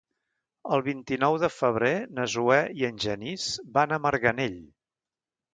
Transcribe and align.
El 0.77 0.83
vint-i-nou 0.87 1.35
de 1.43 1.49
febrer 1.57 1.91
na 2.21 2.25
Zoè 2.37 2.59
i 2.81 2.89
en 2.89 2.97
Genís 3.05 3.47
van 3.79 3.95
a 3.95 4.01
Marganell. 4.07 4.61